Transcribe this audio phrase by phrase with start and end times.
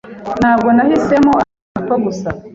[0.39, 2.39] Ntabwo nahisemo akazi ko gusaba.